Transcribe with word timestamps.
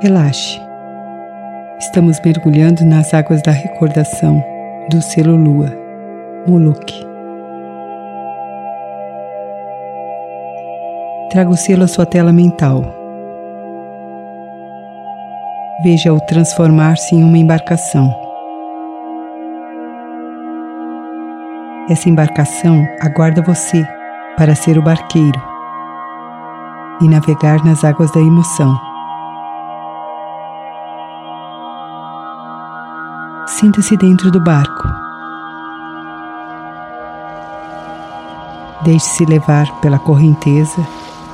Relaxe. 0.00 0.60
Estamos 1.80 2.20
mergulhando 2.24 2.84
nas 2.84 3.12
águas 3.12 3.42
da 3.42 3.50
recordação 3.50 4.40
do 4.88 5.02
selo 5.02 5.34
Lua, 5.34 5.72
Moloch. 6.46 7.04
Traga 11.30 11.50
o 11.50 11.56
selo 11.56 11.82
à 11.82 11.88
sua 11.88 12.06
tela 12.06 12.32
mental. 12.32 12.84
Veja-o 15.82 16.20
transformar-se 16.20 17.16
em 17.16 17.24
uma 17.24 17.36
embarcação. 17.36 18.14
Essa 21.90 22.08
embarcação 22.08 22.86
aguarda 23.00 23.42
você 23.42 23.84
para 24.36 24.54
ser 24.54 24.78
o 24.78 24.82
barqueiro 24.82 25.42
e 27.00 27.08
navegar 27.08 27.64
nas 27.64 27.82
águas 27.82 28.12
da 28.12 28.20
emoção. 28.20 28.87
Sinta-se 33.58 33.96
dentro 33.96 34.30
do 34.30 34.38
barco. 34.38 34.86
Deixe-se 38.84 39.24
levar 39.24 39.80
pela 39.80 39.98
correnteza 39.98 40.86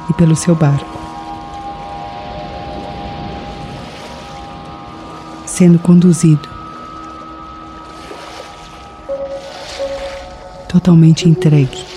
e 0.08 0.14
pelo 0.14 0.34
seu 0.34 0.54
barco. 0.54 0.98
Sendo 5.44 5.78
conduzido. 5.78 6.48
Totalmente 10.66 11.28
entregue. 11.28 11.94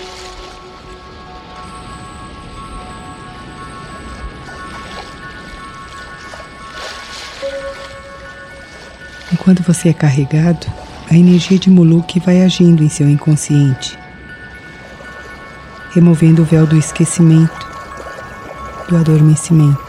Enquanto 9.40 9.62
você 9.62 9.90
é 9.90 9.92
carregado, 9.92 10.66
a 11.08 11.16
energia 11.16 11.58
de 11.58 11.70
Moloch 11.70 12.18
vai 12.20 12.42
agindo 12.42 12.82
em 12.82 12.88
seu 12.88 13.08
inconsciente, 13.08 13.96
removendo 15.94 16.42
o 16.42 16.44
véu 16.44 16.66
do 16.66 16.76
esquecimento, 16.76 17.66
do 18.88 18.96
adormecimento. 18.96 19.88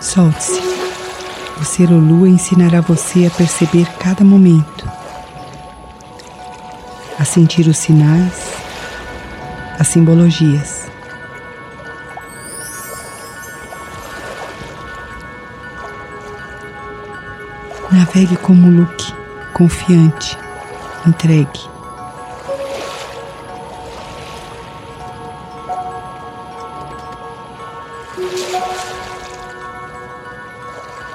Solte-se. 0.00 0.60
O 1.60 1.64
ser 1.64 1.92
ou 1.92 2.00
lua 2.00 2.28
ensinará 2.28 2.80
você 2.80 3.26
a 3.26 3.30
perceber 3.30 3.86
cada 3.98 4.24
momento 4.24 5.03
a 7.24 7.26
sentir 7.26 7.66
os 7.68 7.78
sinais, 7.78 8.52
as 9.78 9.88
simbologias. 9.88 10.90
Navegue 17.90 18.36
como 18.36 18.68
Luke, 18.68 19.14
confiante, 19.54 20.36
entregue. 21.06 21.60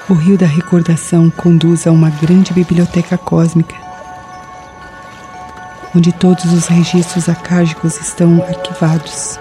O 0.09 0.15
rio 0.15 0.35
da 0.39 0.47
recordação 0.47 1.29
conduz 1.29 1.85
a 1.85 1.91
uma 1.91 2.09
grande 2.09 2.51
biblioteca 2.51 3.15
cósmica 3.15 3.88
onde 5.95 6.11
todos 6.11 6.45
os 6.53 6.67
registros 6.67 7.27
acágicos 7.27 7.99
estão 7.99 8.41
arquivados. 8.43 9.39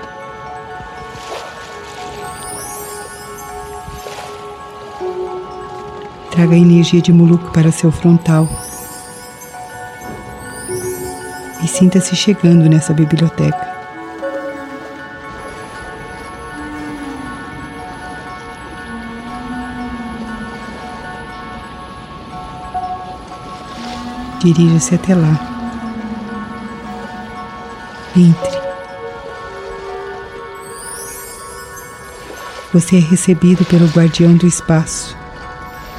Traga 6.31 6.55
a 6.55 6.59
energia 6.59 7.03
de 7.03 7.13
Muluco 7.13 7.51
para 7.53 7.73
seu 7.73 7.91
frontal 7.91 8.49
e 11.63 11.67
sinta-se 11.67 12.15
chegando 12.15 12.69
nessa 12.69 12.95
biblioteca. 12.95 13.67
Dirija-se 24.41 24.95
até 24.95 25.17
lá. 25.17 25.58
Entre. 28.19 28.59
Você 32.73 32.97
é 32.97 32.99
recebido 32.99 33.65
pelo 33.67 33.87
guardião 33.87 34.35
do 34.35 34.45
espaço, 34.45 35.17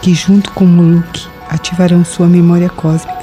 que 0.02 0.14
junto 0.14 0.52
com 0.52 0.66
Muluk 0.66 1.30
ativarão 1.48 2.04
sua 2.04 2.28
memória 2.28 2.70
cósmica. 2.70 3.18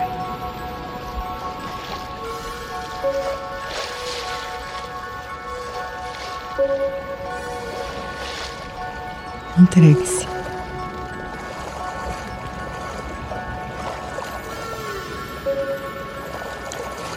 Entregue-se. 9.59 10.27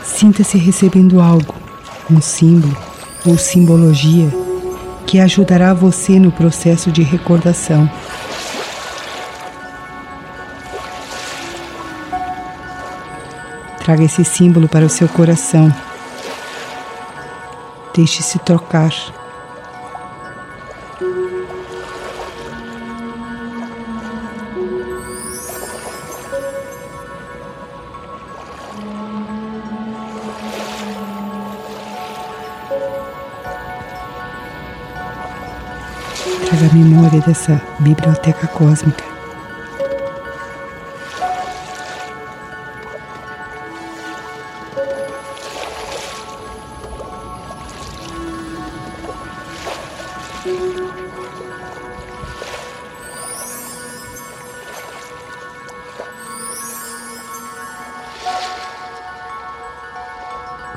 Sinta-se 0.03 0.57
recebendo 0.57 1.21
algo 1.21 1.58
um 2.11 2.21
símbolo 2.21 2.75
ou 3.25 3.37
simbologia 3.37 4.29
que 5.05 5.19
ajudará 5.19 5.73
você 5.73 6.19
no 6.19 6.31
processo 6.31 6.91
de 6.91 7.01
recordação. 7.01 7.89
Traga 13.79 14.03
esse 14.03 14.23
símbolo 14.23 14.67
para 14.67 14.85
o 14.85 14.89
seu 14.89 15.07
coração. 15.07 15.73
Deixe-se 17.95 18.37
trocar. 18.39 18.91
Traga 36.45 36.73
memória 36.73 37.21
dessa 37.21 37.61
biblioteca 37.79 38.47
cósmica. 38.47 39.03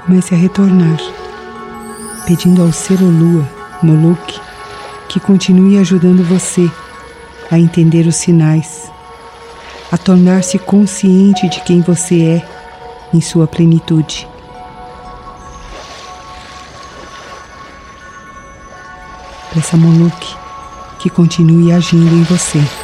Comece 0.04 0.34
a 0.34 0.38
retornar, 0.38 0.98
pedindo 2.26 2.60
ao 2.62 2.72
ser 2.72 3.00
ou 3.02 3.08
lua, 3.08 3.48
Moloch, 3.82 4.40
que 5.12 5.20
continue 5.20 5.76
ajudando 5.76 6.24
você 6.24 6.70
a 7.50 7.58
entender 7.58 8.06
os 8.06 8.16
sinais, 8.16 8.90
a 9.90 9.98
tornar-se 9.98 10.58
consciente 10.58 11.50
de 11.50 11.60
quem 11.60 11.82
você 11.82 12.22
é 12.22 12.48
em 13.12 13.20
sua 13.20 13.46
plenitude. 13.46 14.26
Peça 19.52 19.76
Moloch 19.76 20.34
que 20.98 21.10
continue 21.10 21.72
agindo 21.72 22.14
em 22.14 22.22
você. 22.22 22.81